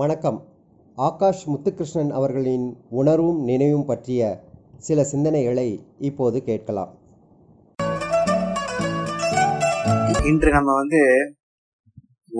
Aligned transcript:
வணக்கம். 0.00 0.36
ஆகாஷ் 1.06 1.40
முத்துகிருஷ்ணன் 1.52 2.10
அவர்களின் 2.18 2.66
உணர்வும் 3.00 3.40
நினைவும் 3.48 3.86
பற்றிய 3.88 4.20
சில 4.86 5.02
சிந்தனைகளை 5.12 5.66
இப்போது 6.08 6.38
கேட்கலாம். 6.48 6.92
இன்று 10.30 10.50
நம்ம 10.56 10.76
வந்து 10.80 11.02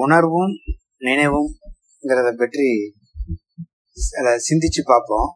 உணர்வும் 0.04 0.54
நினைவும்ங்கிறத 1.08 2.30
பற்றி 2.42 2.68
சிந்திச்சு 4.46 4.84
பார்ப்போம். 4.92 5.28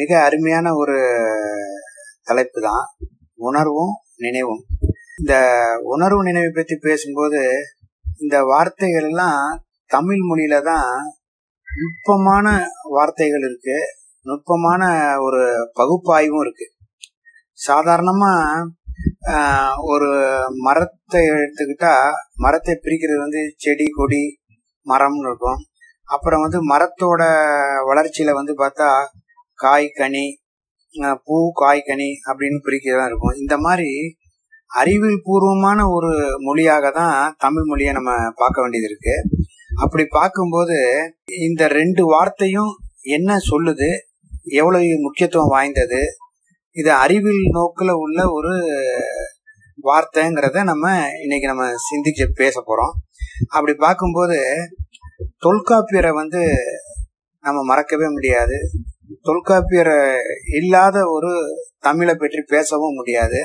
மிக 0.00 0.10
அருமையான 0.26 0.74
ஒரு 0.82 0.98
தலைப்பு 2.30 2.60
தான் 2.68 2.84
உணர்வும் 3.48 3.94
நினைவும். 4.26 4.62
இந்த 5.20 5.34
உணர்வு 5.94 6.22
நினைவை 6.30 6.52
பற்றி 6.60 6.78
பேசும்போது 6.88 7.42
இந்த 8.24 8.36
வார்த்தைகள் 8.52 9.10
எல்லாம் 9.12 9.42
தமிழ் 9.94 10.22
மொழியில 10.28 10.56
தான் 10.70 10.90
நுட்பமான 11.68 12.46
வார்த்தைகள் 12.96 13.44
இருக்கு. 13.48 13.78
நுட்பமான 14.26 14.82
ஒரு 15.26 15.42
பகுப்பாய்வும் 15.78 16.42
இருக்கு. 16.44 16.66
சாதாரணமா 17.58 18.32
ஒரு 19.92 20.08
மரத்தை 20.66 21.22
எடுத்துக்கிட்டா 21.34 21.94
மரத்தை 22.44 22.74
பிரிக்கிறது 22.84 23.20
வந்து 23.24 23.40
செடி 23.64 23.86
கொடி 23.98 24.22
மரம்னு 24.86 25.26
இருக்கும். 25.28 25.60
அப்புறம் 26.08 26.44
வந்து 26.44 26.58
மரத்தோட 26.72 27.22
வளர்ச்சியில 27.90 28.30
வந்து 28.40 28.54
பார்த்தா 28.62 28.88
காய் 29.58 29.88
கனி 29.98 30.26
பூ 31.26 31.36
காய் 31.62 31.82
கனி 31.88 32.08
அப்படின்னு 32.28 32.58
பிரிக்கிறதா 32.66 33.04
இருக்கும். 33.10 33.36
இந்த 33.42 33.56
மாதிரி 33.66 33.90
அறிவியல் 34.70 35.24
பூர்வமான 35.26 35.78
ஒரு 35.96 36.10
மொழியாக 36.46 36.90
தான் 37.00 37.14
தமிழ் 37.44 37.68
மொழியை 37.70 37.92
நம்ம 37.98 38.10
பார்க்க 38.40 38.62
வேண்டியது 38.64 38.88
இருக்கு. 38.90 39.14
அப்படி 39.82 40.04
பார்க்கும்போது 40.10 40.76
இந்த 41.40 41.62
ரெண்டு 41.78 42.02
வார்த்தையும் 42.04 42.72
என்ன 43.16 43.36
சொல்லுது? 43.50 43.88
எவ்வளவு 44.60 44.96
முக்கியத்துவம் 45.00 45.52
வாய்ந்தது? 45.54 46.00
இது 46.76 46.90
அறிவியல் 47.04 47.54
நோக்கில் 47.58 48.00
உள்ள 48.04 48.18
ஒரு 48.32 48.54
வார்த்தைங்கிறத 49.82 50.62
நம்ம 50.62 50.86
இன்னைக்கு 51.22 51.46
நம்ம 51.46 51.64
சிந்திக்க 51.88 52.26
பேச 52.34 52.56
போகிறோம் 52.60 52.94
அப்படி 53.48 53.74
பார்க்கும்போது 53.78 54.38
தொல்காப்பியரை 55.46 56.12
வந்து 56.12 56.42
நம்ம 57.44 57.58
மறக்கவே 57.62 58.08
முடியாது. 58.08 58.56
தொல்காப்பியரை 59.28 59.98
இல்லாத 60.60 60.96
ஒரு 61.10 61.32
தமிழை 61.78 62.14
பற்றி 62.14 62.42
பேசவும் 62.46 62.94
முடியாது. 62.94 63.40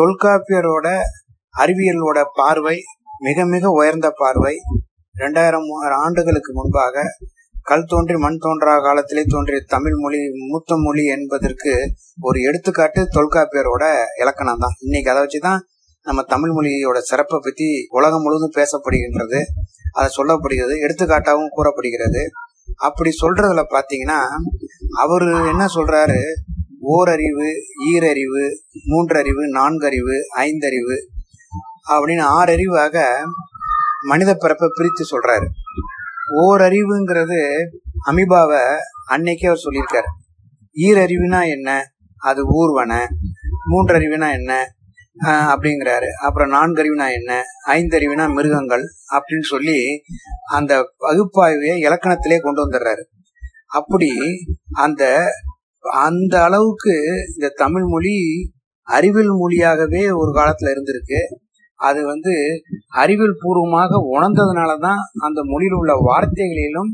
தொல்காப்பியரோட 0.00 0.88
அறிவியலோட 1.54 2.18
பார்வை 2.34 2.76
மிக 3.20 3.44
மிக 3.44 3.70
உயர்ந்த 3.70 4.08
பார்வை. 4.16 4.54
ரெண்டாயிரம் 5.20 5.68
ஆண்டுகளுக்கு 6.04 6.52
முன்பாக 6.52 7.02
கல் 7.62 7.84
தோன்றி 7.86 8.14
மண் 8.18 8.38
தோன்றா 8.38 8.80
காலத்திலே 8.82 9.22
தோன்றிய 9.28 9.60
தமிழ் 9.66 9.96
மொழி 9.96 10.18
மூத்த 10.48 10.76
மொழி 10.76 11.04
என்பதற்கு 11.06 11.72
ஒரு 12.20 12.40
எடுத்துக்காட்டு 12.40 13.00
தொல்காப்பியரோட 13.16 13.84
இலக்கணம் 14.20 14.58
தான். 14.58 14.74
இன்னைக்கு 14.80 15.10
அதை 15.10 15.22
வச்சுதான் 15.22 15.60
நம்ம 16.02 16.22
தமிழ் 16.22 16.50
மொழியோட 16.50 16.98
சிறப்பை 16.98 17.40
பத்தி 17.42 17.68
உலகம் 17.88 18.22
முழுவதும் 18.22 18.56
பேசப்படுகின்றது. 18.56 19.40
அதை 19.92 20.08
சொல்லப்படுகிறது 20.16 20.74
எடுத்துக்காட்டாகவும் 20.86 21.54
கூறப்படுகிறது. 21.56 22.22
அப்படி 22.76 23.10
சொல்றதுல 23.22 23.62
பாத்தீங்கன்னா 23.76 24.20
அவரு 24.98 25.30
என்ன 25.46 25.66
சொல்றாரு? 25.76 26.20
ஓரறிவு 26.80 27.48
ஈரறிவு 27.92 28.44
மூன்றறிவு 28.90 29.42
நான்கறிவு 29.58 30.16
ஐந்தறிவு 30.36 30.96
அப்படின்னு 31.90 32.24
ஆறறிவாக 32.38 32.96
மனித 34.02 34.34
பிறப்பை 34.34 34.68
பிரித்து 34.74 35.04
சொல்றாரு. 35.04 35.46
ஓரறிவுங்கிறது 36.42 37.54
அமிபாவை 38.10 38.76
அன்னைக்கே 39.10 39.46
அவர் 39.46 39.62
சொல்லியிருக்காரு. 39.64 40.08
ஈரறிவுனா 40.76 41.48
என்ன? 41.48 41.92
அது 42.16 42.42
ஊர்வன. 42.42 43.06
மூன்றறிவுனா 43.70 44.32
என்ன? 44.32 44.66
அப்படிங்கிறாரு. 45.22 46.06
அப்புறம் 46.22 46.52
நான்கறிவுனா 46.52 47.12
என்ன? 47.12 47.42
ஐந்தறிவுனா 47.66 48.34
மிருகங்கள் 48.34 48.82
அப்படின்னு 48.82 49.46
சொல்லி 49.48 50.02
அந்த 50.50 50.92
பகுப்பாய்வை 50.98 51.80
இலக்கணத்திலே 51.82 52.40
கொண்டு 52.40 52.70
வந்துடுறாரு. 52.70 53.02
அப்படி 53.66 54.10
அந்த 54.72 55.30
அந்த 55.92 56.42
அளவுக்கு 56.42 56.92
இந்த 57.34 57.52
தமிழ் 57.54 57.84
மொழி 57.84 58.18
அறிவியல் 58.82 59.36
மொழியாகவே 59.36 60.10
ஒரு 60.10 60.40
காலத்துல 60.40 60.66
இருந்திருக்கு. 60.66 61.50
அது 61.88 62.00
வந்து 62.06 62.32
அறிவியல் 63.02 63.40
பூர்வமாக 63.42 64.00
உணர்ந்ததுனால 64.14 64.72
தான் 64.86 65.00
அந்த 65.26 65.40
மொழியில் 65.50 65.78
உள்ள 65.80 65.92
வார்த்தைகளிலும் 66.08 66.90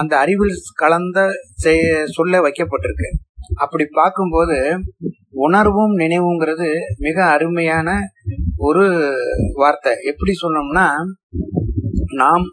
அந்த 0.00 0.12
அறிவில் 0.22 0.56
கலந்த 0.82 1.18
சொல்ல 2.16 2.40
வைக்கப்பட்டிருக்கு. 2.46 3.08
அப்படி 3.56 3.84
பார்க்கும்போது 3.98 4.56
உணர்வும் 5.46 5.94
நினைவுங்கிறது 6.02 6.68
மிக 7.06 7.16
அருமையான 7.34 7.88
ஒரு 8.68 8.84
வார்த்தை. 9.60 9.92
எப்படி 10.10 10.32
சொன்னோம்னா 10.42 10.86
நாம் 12.22 12.44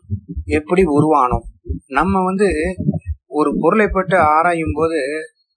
எப்படி 0.57 0.83
உருவானோம். 0.97 1.45
நம்ம 1.97 2.21
வந்து 2.29 2.49
ஒரு 3.39 3.49
பொருளை 3.61 3.87
பட்டு 3.89 4.15
ஆராயும் 4.35 4.75
போது 4.79 4.99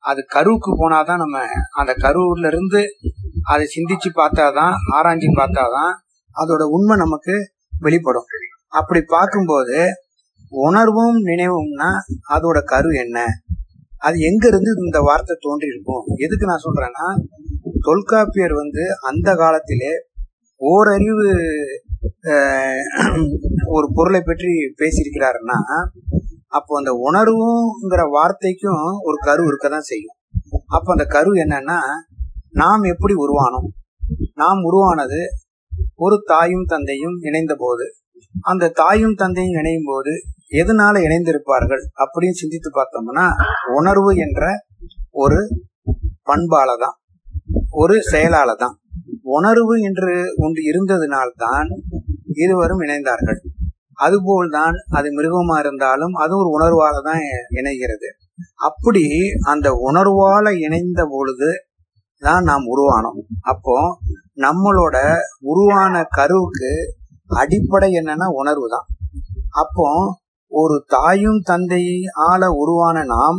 அது 0.04 0.20
கருவுக்கு 0.34 0.70
போனாதான் 0.80 1.22
நம்ம 1.24 1.36
அந்த 1.80 1.92
கருவுல 2.04 2.50
இருந்து 2.52 2.82
அதை 3.52 3.64
சிந்திச்சு 3.74 4.10
பார்த்தாதான் 4.20 4.74
ஆராய்ஞ்சு 4.96 5.30
பார்த்தாதான் 5.40 5.92
அதோட 6.42 6.62
உண்மை 6.76 6.94
நமக்கு 7.04 7.34
வெளிப்படும். 7.86 8.28
அப்படி 8.78 9.00
பார்க்கும்போது 9.14 9.78
உணர்வும் 10.52 11.18
நினைவும்னா 11.28 11.90
அதோட 12.34 12.58
கரு 12.72 12.90
என்ன? 13.04 13.18
அது 14.06 14.16
எங்க 14.28 14.44
இருந்து 14.50 14.70
இந்த 14.86 14.98
வார்த்தை 15.06 15.34
தோன்றி 15.46 15.66
இருக்கும்? 15.72 16.04
எதுக்கு 16.24 16.50
நான் 16.50 16.66
சொல்றேன்னா 16.66 17.06
தொல்காப்பியர் 17.86 18.54
வந்து 18.62 18.82
அந்த 19.10 19.28
காலத்திலே 19.42 19.92
ஓரறிவு 20.60 21.26
ஒரு 23.76 23.86
பொருளை 23.96 24.20
பற்றி 24.22 24.52
பேசியிருக்கிறாருன்னா 24.80 25.58
அப்போ 26.56 26.72
அந்த 26.80 26.92
உணர்வுங்கிற 27.06 28.02
வார்த்தைக்கும் 28.16 28.84
ஒரு 29.06 29.16
கரு 29.28 29.42
இருக்கதான் 29.50 29.88
செய்யும். 29.90 30.16
அப்போ 30.76 30.88
அந்த 30.94 31.06
கரு 31.16 31.32
என்னன்னா 31.44 31.78
நாம் 32.62 32.90
எப்படி 32.92 33.14
உருவானோம்? 33.24 33.68
நாம் 34.42 34.60
உருவானது 34.68 35.20
ஒரு 35.98 36.22
தாயும் 36.26 36.64
தந்தையும் 36.64 37.16
இணைந்த 37.20 37.54
போது 37.58 37.84
அந்த 38.42 38.68
தாயும் 38.68 39.14
தந்தையும் 39.14 39.58
இணையும் 39.58 39.86
போது 39.86 40.12
எதனால 40.50 41.00
இணைந்திருப்பார்கள் 41.06 41.82
அப்படின்னு 42.02 42.40
சிந்தித்து 42.40 42.70
பார்த்தோம்னா 42.70 43.26
உணர்வு 43.74 44.10
என்ற 44.16 44.42
ஒரு 45.10 45.38
பண்பால 46.26 46.70
தான் 46.78 46.96
ஒரு 47.70 47.96
செயலால 48.12 48.56
தான் 48.56 48.76
உணர்வு 49.22 49.74
என்று 49.80 50.12
ஒன்று 50.36 50.60
இருந்ததினால்தான் 50.70 51.68
இருவரும் 52.34 52.80
இணைந்தார்கள். 52.80 53.38
அதுபோல்தான் 53.98 54.76
அது 54.88 55.08
மிருகமா 55.10 55.58
இருந்தாலும் 55.58 56.14
அது 56.14 56.32
ஒரு 56.36 56.48
உணர்வால 56.56 57.02
தான் 57.02 57.22
இணைகிறது. 57.50 58.08
அப்படி 58.60 59.04
அந்த 59.44 59.68
உணர்வால 59.88 60.52
இணைந்த 60.58 61.02
பொழுது 61.10 61.48
தான் 62.22 62.42
நாம் 62.42 62.66
உருவானோம். 62.74 63.18
அப்போ 63.42 63.76
நம்மளோட 64.36 64.96
உருவான 65.50 66.04
கருவுக்கு 66.08 66.70
அடிப்படை 67.40 67.88
என்னன்னா 68.00 68.26
உணர்வு 68.40 68.68
தான். 68.68 68.86
அப்போ 69.62 69.86
ஒரு 70.52 70.76
தாயும் 70.86 71.40
தந்தையால 71.50 72.42
உருவான 72.62 73.04
நாம் 73.04 73.38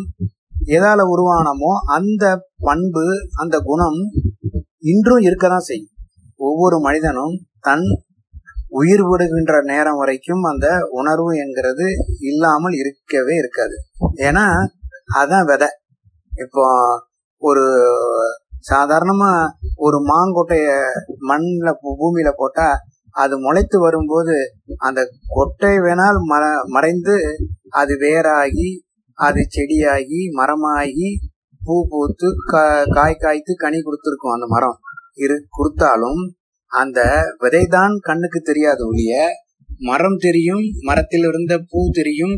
எதால 0.75 0.99
உருவானமோ 1.13 1.71
அந்த 1.97 2.23
பண்பு 2.67 3.05
அந்த 3.33 3.55
குணம் 3.59 3.99
இன்றும் 4.91 5.25
இருக்கதான் 5.27 5.67
செய்யும். 5.69 5.93
ஒவ்வொரு 6.39 6.77
மனிதனும் 6.79 7.35
தன் 7.59 7.85
உயிர் 8.69 9.03
விடுகின்ற 9.09 9.53
நேரம் 9.63 9.95
வரைக்கும் 9.95 10.43
அந்த 10.43 10.67
உணர்வு 10.89 11.31
என்கிறது 11.43 11.85
இல்லாமல் 12.19 12.75
இருக்கவே 12.81 13.35
இருக்காது. 13.37 13.75
ஏன்னா 14.27 14.45
அதான் 15.19 15.47
விதை. 15.51 15.69
இப்போ 16.31 16.65
ஒரு 17.41 17.65
சாதாரணமா 18.69 19.31
ஒரு 19.75 19.97
மாங்கொட்டைய 20.03 20.67
மண்ணில் 21.19 21.79
பூமியில 21.81 22.29
போட்டா 22.35 22.67
அது 23.15 23.37
முளைத்து 23.37 23.79
வரும்போது 23.79 24.35
அந்த 24.77 25.01
கொட்டை 25.27 25.79
வேணால் 25.79 26.19
மற 26.23 26.43
மறைந்து 26.65 27.15
அது 27.69 27.93
வேராகி 27.95 28.69
அது 29.17 29.47
செடியாகி 29.49 30.21
மரமாகி 30.33 31.09
பூ 31.61 31.87
பூத்து 31.89 32.27
கா- 32.51 32.85
காய் 32.93 33.15
காய்த்து 33.15 33.55
கனி 33.55 33.77
கொடுத்துருக்கும் 33.77 34.33
அந்த 34.33 34.45
மரம். 34.47 34.77
இரு 35.15 35.35
கொடுத்தாலும் 35.49 36.21
அந்த 36.71 36.99
விதைதான் 37.39 37.95
கண்ணுக்கு 37.99 38.39
தெரியாது 38.41 38.87
ஒழிய 38.87 39.13
மரம் 39.81 40.17
தெரியும் 40.17 40.63
மரத்தில் 40.81 41.23
இருந்த 41.23 41.57
பூ 41.71 41.89
தெரியும் 41.91 42.35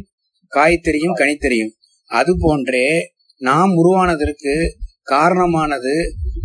காய் 0.52 0.78
தெரியும் 0.80 1.14
கனி 1.14 1.36
தெரியும். 1.36 1.74
அது 2.10 2.38
போன்றே 2.40 2.88
நாம் 3.42 3.74
உருவானதற்கு 3.76 4.54
காரணமானது 5.12 5.94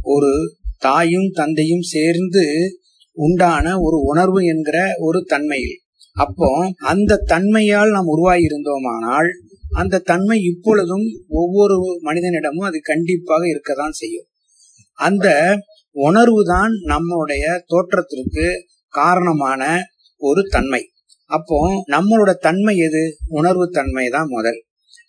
ஒரு 0.07 0.33
தாயும் 0.79 1.31
தந்தையும் 1.31 1.87
சேர்ந்து 1.95 2.45
உண்டான 3.17 3.67
ஒரு 3.81 3.99
உணர்வு 4.03 4.41
என்கிற 4.45 4.79
ஒரு 4.99 5.19
தன்மையில். 5.25 5.77
அப்போ 6.17 6.49
அந்த 6.85 7.23
தன்மையால் 7.27 7.91
நாம் 7.91 8.13
உருவாகியிருந்தோமானால் 8.15 9.29
அந்த 9.71 10.03
தன்மை 10.11 10.37
இப்பொழுதும் 10.43 11.07
ஒவ்வொரு 11.33 11.77
மனிதனிடமும் 12.01 12.69
அது 12.69 12.79
கண்டிப்பாக 12.83 13.43
இருக்கதான் 13.47 13.95
செய்யும். 14.01 14.29
அந்த 14.99 15.29
உணர்வு 15.97 16.43
தான் 16.45 16.73
நம்மளுடைய 16.85 17.45
தோற்றத்திற்கு 17.67 18.47
காரணமான 18.95 19.63
ஒரு 20.21 20.43
தன்மை. 20.49 20.83
அப்போ 21.31 21.59
நம்மளோட 21.93 22.31
தன்மை 22.39 22.75
எது? 22.79 23.03
உணர்வு 23.29 23.67
தன்மை 23.71 24.05
தான் 24.09 24.29
முதல். 24.29 24.59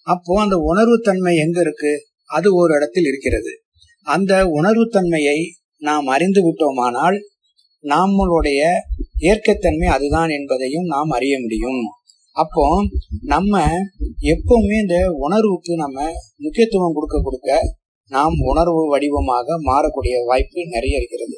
அப்போ 0.07 0.33
அந்த 0.41 0.55
உணர்வு 0.69 0.97
தன்மை 1.01 1.33
எங்க 1.37 1.59
இருக்கு? 1.59 1.93
அது 2.25 2.55
ஒரு 2.55 2.75
இடத்தில் 2.75 3.03
இருக்கிறது. 3.03 3.61
அந்த 4.03 4.47
உணர்வு 4.47 4.89
தன்மையை 4.89 5.53
நாம் 5.77 6.07
அறிந்து 6.07 6.41
விட்டோமானால் 6.43 7.17
நம்மளுடைய 7.83 8.61
இயற்கைத்தன்மை 9.19 9.85
அதுதான் 9.85 10.29
என்பதையும் 10.29 10.83
நாம் 10.83 11.09
அறிய 11.09 11.39
முடியும். 11.39 11.83
அப்போ 12.31 12.85
நம்ம 13.21 13.77
எப்பவுமே 14.21 14.77
இந்த 14.79 15.11
உணர்வுக்கு 15.17 15.75
நம்ம 15.75 16.13
முக்கியத்துவம் 16.37 16.93
கொடுக்க 16.93 17.21
கொடுக்க 17.21 17.77
நாம் 18.07 18.35
உணர்வு 18.39 18.87
வடிவமாக 18.87 19.61
மாறக்கூடிய 19.61 20.23
வாய்ப்பு 20.25 20.67
நிறைய 20.67 20.97
இருக்கிறது. 20.97 21.37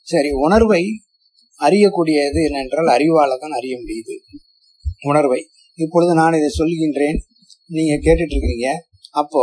சரி 0.00 0.30
உணர்வை 0.30 0.82
அறியக்கூடியது 1.60 2.40
என்னென்றால் 2.48 2.90
அறிவால 2.96 3.38
தான் 3.38 3.50
அறிய 3.50 3.76
முடியுது. 3.76 4.14
உணர்வை. 5.00 5.46
இப்பொழுது 5.74 6.14
நான் 6.14 6.32
இதை 6.32 6.48
சொல்கின்றேன். 6.58 7.18
நீங்க 7.66 7.94
கேட்டுட்டு 7.94 8.34
இருக்கீங்க 8.34 8.68
அப்போ 9.10 9.42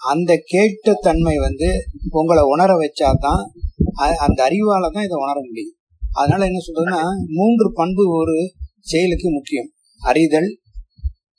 அந்த 0.00 0.30
கேட்ட 0.52 0.92
தன்மை 1.06 1.34
வந்து 1.46 1.68
உங்களை 2.18 2.42
உணர 2.52 2.70
வச்சாதான் 2.82 3.42
அந்த 4.24 4.38
அறிவால 4.48 4.90
தான் 4.94 5.06
இதை 5.06 5.16
உணர 5.24 5.36
முடியும். 5.46 5.76
அதனால 6.20 6.46
என்ன 6.48 6.60
சொல்றதுன்னா 6.66 7.00
மூன்று 7.38 7.68
பண்பு 7.80 8.04
ஒரு 8.18 8.36
செயலுக்கு 8.90 9.28
முக்கியம். 9.30 9.68
அறிதல் 10.00 10.48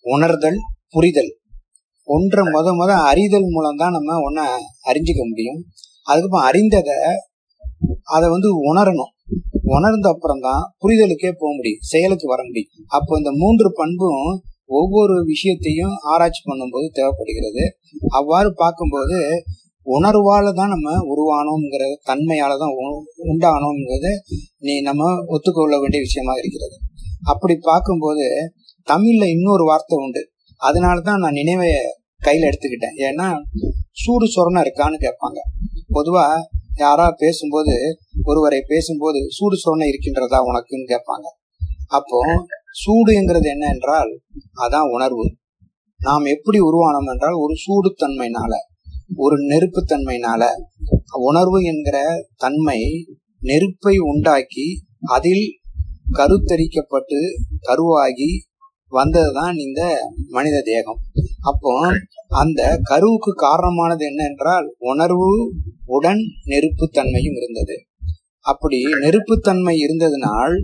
உணர்தல் 0.05 0.59
புரிதல். 0.95 1.31
ஒன்றை 2.07 2.43
முத 2.53 2.67
முத 2.79 2.91
அறிதல் 3.09 3.49
மூலம் 3.55 3.79
தான் 3.81 3.95
நம்ம 3.97 4.19
ஒன்ன 4.27 4.45
அறிஞ்சிக்க 4.89 5.21
முடியும். 5.31 5.59
அதுக்கப்புறம் 6.09 6.47
அறிந்ததை 6.49 6.99
அதை 8.15 8.27
வந்து 8.35 8.49
உணரணும். 8.69 9.11
உணர்ந்த 9.75 10.07
அப்புறம் 10.13 10.43
தான் 10.47 10.63
புரிதலுக்கே 10.83 11.31
போக 11.41 11.51
முடியும் 11.57 11.83
செயலுக்கு 11.91 12.25
வர 12.33 12.41
முடியும். 12.47 12.71
அப்போ 12.97 13.11
இந்த 13.19 13.31
மூன்று 13.41 13.69
பண்பும் 13.81 14.25
ஒவ்வொரு 14.79 15.15
விஷயத்தையும் 15.31 15.95
ஆராய்ச்சி 16.11 16.41
பண்ணும்போது 16.49 16.87
தேவைப்படுகிறது. 16.99 17.63
அவ்வாறு 18.09 18.49
பார்க்கும்போது 18.53 19.17
உணர்வால 19.87 20.47
தான் 20.53 20.73
நம்ம 20.73 20.89
உருவானோங்கிற 21.13 21.83
தன்மையால 22.09 22.57
தான் 22.63 22.73
உண்டானோங்கிறது 23.31 24.11
நீ 24.67 24.73
நம்ம 24.89 25.07
ஒத்துக்கொள்ள 25.35 25.75
வேண்டிய 25.79 26.01
விஷயமா 26.07 26.33
இருக்கிறது. 26.41 26.75
அப்படி 27.23 27.55
பார்க்கும்போது 27.69 28.25
தமிழ்ல 28.87 29.25
இன்னொரு 29.35 29.63
வார்த்தை 29.63 29.97
உண்டு. 30.05 30.21
அதனாலதான் 30.61 31.21
நான் 31.23 31.39
நினைவை 31.41 31.71
கையில 32.25 32.49
எடுத்துக்கிட்டேன். 32.49 32.97
ஏன்னா 33.07 33.27
சூடு 34.01 34.25
சொரணம் 34.35 34.63
இருக்கான்னு 34.65 34.97
கேட்பாங்க. 35.05 35.39
பொதுவா 35.97 36.25
யாரா 36.75 37.07
பேசும்போது 37.23 37.75
ஒருவரை 38.23 38.59
பேசும்போது 38.67 39.19
சூடு 39.37 39.55
சொரணம் 39.63 39.91
இருக்கின்றதா 39.91 40.39
உனக்குன்னு 40.49 40.85
கேட்பாங்க. 40.93 41.27
அப்போ 41.97 42.19
சூடுங்கிறது 42.75 43.47
என்ன 43.53 43.65
என்றால் 43.67 44.11
அதான் 44.63 44.89
உணர்வு. 44.89 45.25
நாம் 45.99 46.25
எப்படி 46.25 46.59
உருவானோம் 46.59 47.09
என்றால் 47.11 47.37
ஒரு 47.43 47.55
சூடு 47.55 47.89
தன்மைனால 47.95 48.53
ஒரு 49.15 49.37
நெருப்பு 49.41 49.81
தன்மைனால 49.85 50.43
உணர்வு 51.21 51.59
என்கிற 51.63 51.97
தன்மை 52.35 52.79
நெருப்பை 53.41 53.95
உண்டாக்கி 54.11 54.67
அதில் 55.09 55.45
கருத்தரிக்கப்பட்டு 56.11 57.19
கருவாகி 57.67 58.31
வந்ததுதான் 58.93 59.57
இந்த 59.57 59.81
மனித 60.29 60.57
தேகம். 60.61 61.01
அப்போ 61.41 61.73
அந்த 62.41 62.61
கருவுக்கு 62.83 63.31
காரணமானது 63.35 64.03
என்ன 64.05 64.21
என்றால் 64.23 64.67
உணர்வு 64.91 65.29
உடன் 65.85 66.21
நெருப்பு 66.45 66.85
தன்மையும் 66.89 67.35
இருந்தது. 67.35 67.75
அப்படி 68.45 68.79
நெருப்புத்தன்மை 69.03 69.73
இருந்ததுனால் 69.77 70.55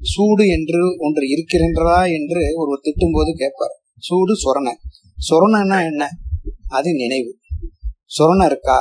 சூடு 0.00 0.46
என்று 0.46 0.96
ஒன்று 0.98 1.26
இருக்கின்றதா 1.26 2.12
என்று 2.12 2.52
ஒருவர் 2.54 2.84
திட்டும் 2.84 3.12
போது 3.12 3.32
கேட்பார். 3.32 3.74
சூடு 3.98 4.32
சொரண. 4.34 4.68
சொரணன்னா 5.30 5.84
என்ன? 5.84 6.08
அது 6.68 6.94
நினைவு. 6.94 7.36
சொரண 8.18 8.44
இருக்கா? 8.44 8.78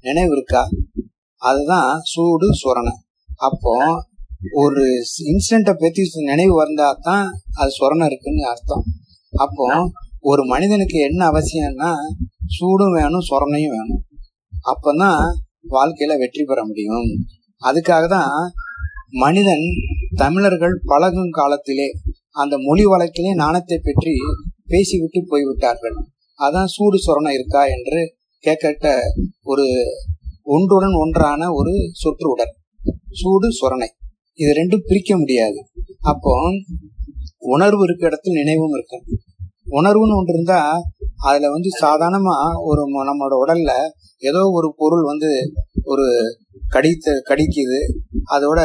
நினைவு 0.00 0.32
இருக்கா? 0.32 0.68
அதுதான் 1.36 2.00
சூடு 2.02 2.46
சொரண. 2.64 2.88
அப்போ 3.36 4.04
ஒரு 4.52 4.82
இன்சிடென்ட 5.24 5.72
பற்றி 5.72 6.10
நினைவு 6.14 6.54
வந்தா 6.54 6.96
தான் 7.00 7.32
அது 7.54 7.70
சொரணம் 7.78 8.06
இருக்குன்னு 8.06 8.42
அர்த்தம். 8.46 8.84
அப்போ 9.30 9.90
ஒரு 10.20 10.44
மனிதனுக்கு 10.44 10.98
என்ன 10.98 11.30
அவசியம்னா 11.30 11.94
சூடும் 12.46 12.92
வேணும் 12.92 13.26
சொரணையும் 13.30 13.74
வேணும். 13.76 14.04
அப்பதான் 14.64 15.32
வாழ்க்கையில 15.70 16.18
வெற்றி 16.18 16.44
பெற 16.44 16.64
முடியும். 16.64 17.08
அதுக்காக 17.62 18.08
தான் 18.08 18.52
மனிதன் 19.08 19.64
தமிழர்கள் 20.22 20.74
பழகும் 20.90 21.32
காலத்திலே 21.38 21.86
அந்த 22.42 22.54
மொழி 22.66 22.84
வழக்கிலே 22.92 23.32
நாணத்தை 23.42 23.76
பற்றி 23.78 24.12
பேசிவிட்டு 24.72 25.20
போய்விட்டார்கள். 25.32 25.96
அதான் 26.38 26.72
சூடு 26.74 26.98
சொரணம் 27.06 27.36
இருக்கா 27.38 27.62
என்று 27.76 28.00
கேட்கட்ட 28.44 28.86
ஒரு 29.50 29.66
ஒன்றுடன் 30.54 30.96
ஒன்றான 31.02 31.48
ஒரு 31.58 31.72
சொற்றுடர் 32.02 32.52
சூடு 33.20 33.48
சொரணை. 33.60 33.88
இது 34.38 34.50
ரெண்டும் 34.60 34.86
பிரிக்க 34.88 35.12
முடியாது. 35.16 35.58
அப்போ 36.12 36.34
உணர்வு 37.54 37.82
இருக்க 37.86 38.02
இடத்துல 38.08 38.36
நினைவும் 38.40 38.76
இருக்கும். 38.76 39.04
உணர்வுன்னு 39.78 40.16
ஒன்று 40.18 40.32
இருந்தா 40.34 40.60
அதுல 41.28 41.48
வந்து 41.54 41.70
சாதாரணமா 41.84 42.36
ஒரு 42.68 42.82
நம்மளோட 43.08 43.34
உடல்ல 43.44 43.72
ஏதோ 44.22 44.40
ஒரு 44.58 44.68
பொருள் 44.80 45.04
வந்து 45.04 45.30
ஒரு 45.92 46.06
கடித்த 46.74 47.14
கடிக்குது. 47.30 47.80
அதோட 48.36 48.60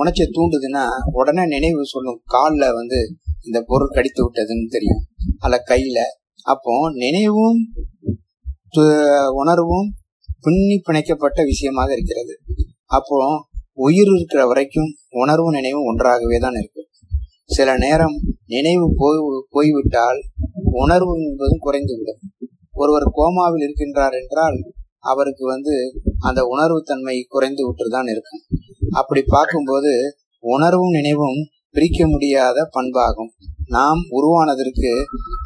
உணர்ச்சியை 0.00 0.28
தூண்டுதுன்னா 0.36 0.84
உடனே 1.12 1.44
நினைவு 1.46 1.82
சொல்லும் 1.92 2.20
காலில் 2.34 2.76
வந்து 2.78 2.98
இந்த 3.46 3.58
பொருள் 3.70 3.94
கடித்து 3.96 4.20
விட்டதுன்னு 4.24 4.68
தெரியும். 4.68 5.02
அல்ல 5.44 5.56
கையில. 5.70 6.00
அப்போ 6.46 6.74
நினைவும் 7.04 7.60
உணர்வும் 9.40 9.88
பின்னி 10.44 10.76
பிணைக்கப்பட்ட 10.86 11.40
விஷயமாக 11.44 11.90
இருக்கிறது. 11.92 12.34
அப்போ 12.98 13.18
உயிர் 13.86 14.10
இருக்கிற 14.14 14.40
வரைக்கும் 14.46 14.90
உணர்வும் 15.22 15.56
நினைவும் 15.58 15.88
ஒன்றாகவே 15.90 16.38
தான் 16.38 16.58
இருக்கும். 16.60 16.88
சில 17.56 17.70
நேரம் 17.76 18.16
நினைவு 18.54 18.86
போய் 19.00 19.18
போய்விட்டால் 19.54 20.20
உணர்வு 20.82 21.14
என்பதும் 21.28 21.64
குறைந்துவிடும். 21.66 22.20
ஒருவர் 22.82 23.06
கோமாவில் 23.18 23.64
இருக்கின்றார் 23.66 24.16
என்றால் 24.20 24.56
அவருக்கு 25.12 25.44
வந்து 25.46 25.74
அந்த 26.28 26.40
உணர்வு 26.44 26.80
தன்மை 26.82 27.16
குறைந்து 27.34 27.62
விட்டுதான் 27.68 28.08
இருக்கும். 28.14 28.42
அப்படி 29.00 29.22
பார்க்கும்போது 29.34 29.92
உணர்வும் 30.44 30.94
நினைவும் 30.98 31.38
பிரிக்க 31.74 32.06
முடியாத 32.06 32.58
பண்பாகும். 32.76 33.30
நாம் 33.76 34.00
உருவானதற்கு 34.18 34.90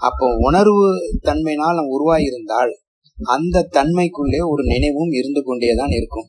அப்போ 0.08 0.26
உணர்வு 0.38 0.86
தன்மையினால் 1.28 1.78
நாம் 1.78 1.94
உருவாகியிருந்தால் 1.96 2.72
அந்த 3.18 3.66
தன்மைக்குள்ளே 3.76 4.40
ஒரு 4.52 4.62
நினைவும் 4.72 5.12
இருந்து 5.18 5.42
கொண்டேதான் 5.42 5.90
இருக்கும். 5.90 6.26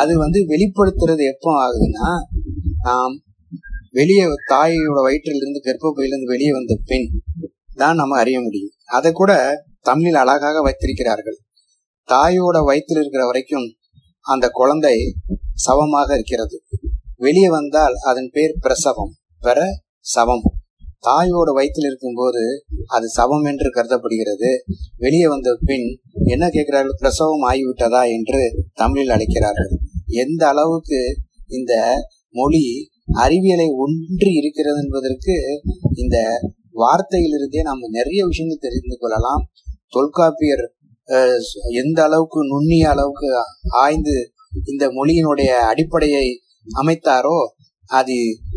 அது 0.00 0.12
வந்து 0.18 0.38
வெளிப்படுத்துறது 0.52 1.22
எப்போ 1.32 1.50
ஆகுதுன்னா 1.64 2.08
நாம் 2.82 3.14
வெளியே 3.90 4.24
தாயோட 4.52 4.98
வயிற்றிலிருந்து 5.06 5.60
கர்ப்பப்பையிலிருந்து 5.66 6.32
வெளியே 6.34 6.52
வந்த 6.52 6.74
பெண் 6.90 7.08
தான் 7.74 7.98
நம்ம 8.00 8.16
அறிய 8.22 8.38
முடியும். 8.40 8.74
அதை 8.96 9.10
கூட 9.12 9.32
தமிழில் 9.88 10.20
அழகாக 10.22 10.60
வைத்திருக்கிறார்கள். 10.62 11.38
தாயோட 12.08 12.56
வயிற்றில் 12.68 13.00
இருக்கிற 13.00 13.22
வரைக்கும் 13.26 13.66
அந்த 14.24 14.48
குழந்தை 14.48 15.14
சவமாக 15.66 16.14
இருக்கிறது. 16.14 16.62
வெளியே 17.16 17.48
வந்தால் 17.48 17.94
அதன் 17.94 18.30
பேர் 18.32 18.56
பிரசவம். 18.60 19.12
பெற 19.40 19.80
சவம். 20.00 20.42
தாயோட 21.06 21.52
வயிற்றில் 21.52 21.84
இருக்கும்போது 21.84 22.64
அது 22.86 23.08
சவம் 23.08 23.44
என்று 23.44 23.70
கருதப்படுகிறது. 23.70 24.64
வெளியே 24.96 25.28
வந்த 25.28 25.58
பின் 25.64 26.00
என்ன 26.24 26.48
கேட்கிறார்கள்? 26.48 26.94
பிரசவம் 26.98 27.44
ஆகிவிட்டதா 27.50 28.12
என்று 28.12 28.64
தமிழில் 28.74 29.08
அழைக்கிறார்கள். 29.08 29.70
எந்த 30.06 30.48
அளவுக்கு 30.48 31.16
இந்த 31.48 32.04
மொழி 32.30 32.88
அறிவியலை 33.12 33.68
ஒன்றி 33.76 34.32
இருக்கிறது 34.32 34.82
என்பதற்கு 34.82 35.62
இந்த 35.94 36.40
வார்த்தையிலிருந்தே 36.74 37.60
நாம் 37.60 37.78
நிறைய 37.80 38.26
விஷயங்கள் 38.26 38.70
தெரிந்து 38.70 38.96
கொள்ளலாம். 38.98 39.50
தொல்காப்பியர் 39.88 40.73
எந்த 41.74 41.98
அளவுக்கு 42.02 42.40
நுண்ணிய 42.44 42.84
அளவுக்கு 42.90 43.28
ஆய்ந்து 43.82 44.16
இந்த 44.64 44.84
மொழியினுடைய 44.88 45.50
அடிப்படையை 45.70 46.26
அமைத்தாரோ 46.74 47.38
அது 47.90 48.16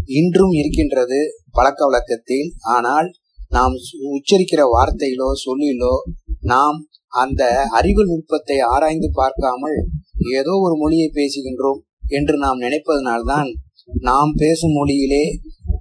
இன்றும் 0.09 0.53
இருக்கின்றது 0.53 1.19
பழக்க 1.51 1.81
வழக்கத்தில். 1.85 2.49
ஆனால் 2.67 3.07
நாம் 3.51 3.73
உச்சரிக்கிற 4.11 4.61
வார்த்தையிலோ 4.73 5.29
சொல்லிலோ 5.45 5.93
நாம் 6.43 6.77
அந்த 7.13 7.43
அறிவு 7.69 8.03
நுட்பத்தை 8.05 8.57
ஆராய்ந்து 8.65 9.09
பார்க்காமல் 9.11 9.77
ஏதோ 10.35 10.53
ஒரு 10.59 10.75
மொழியை 10.75 11.07
பேசுகின்றோம் 11.13 11.79
என்று 12.09 12.35
நாம் 12.37 12.59
நினைப்பதனால்தான் 12.59 13.49
நாம் 14.01 14.31
பேசும் 14.37 14.75
மொழியிலே 14.77 15.23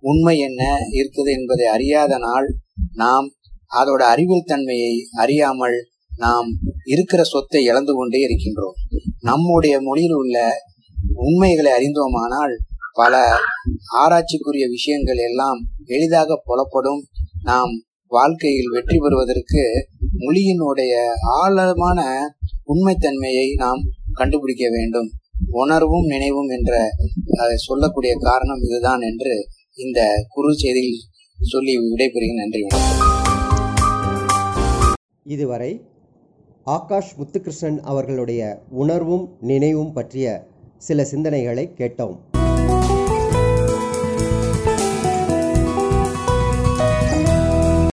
உண்மை 0.01 0.37
என்ன 0.39 0.63
இருக்குது 0.93 1.31
என்பதை 1.31 1.67
அறியாத 1.67 2.19
நாள் 2.19 2.49
நாம் 2.95 3.27
அதோட 3.75 4.03
அறிவியல் 4.07 4.49
தன்மையை 4.49 4.93
அறியாமல் 5.17 5.77
நாம் 6.17 6.49
இருக்கிற 6.85 7.25
சொத்தை 7.25 7.65
இழந்து 7.65 7.95
கொண்டே 7.95 8.21
இருக்கின்றோம். 8.27 8.77
நம்முடைய 9.21 9.81
மொழியில் 9.81 10.13
உள்ள 10.13 10.37
உண்மைகளை 11.15 11.73
அறிந்தோமானால் 11.73 12.55
பல 12.93 13.15
ஆராய்ச்சிக்குரிய 14.03 14.69
விஷயங்கள் 14.69 15.17
எல்லாம் 15.17 15.59
எளிதாக 15.87 16.43
புலப்படும். 16.45 17.03
நாம் 17.43 17.73
வாழ்க்கையில் 18.13 18.73
வெற்றி 18.73 18.99
பெறுவதற்கு 18.99 19.63
மொழியினுடைய 20.19 20.95
ஆழமான 21.41 22.01
உண்மைத்தன்மையை 22.67 23.55
நாம் 23.55 23.81
கண்டுபிடிக்க 24.13 24.69
வேண்டும். 24.71 25.09
உணர்வும் 25.51 26.07
நினைவும் 26.07 26.49
என்ற 26.49 26.73
அதை 27.37 27.57
சொல்லக்கூடிய 27.57 28.15
காரணம் 28.21 28.63
இதுதான் 28.63 29.01
என்று 29.01 29.35
இந்த 29.75 30.01
குறு 30.29 30.53
செய்தியில் 30.53 31.03
சொல்லி 31.43 31.75
விடைபெறுகிறேன். 31.79 32.41
நன்றி 32.43 32.63
வணக்கம். 32.63 33.05
இதுவரை 35.23 35.71
ஆகாஷ் 36.75 37.11
முத்துகிருஷ்ணன் 37.19 37.77
அவர்களுடைய 37.81 38.43
உணர்வும் 38.83 39.25
நினைவும் 39.41 39.93
பற்றிய 39.93 40.27
சில 40.79 41.03
சிந்தனைகளை 41.13 41.65
கேட்டோம். 41.81 42.17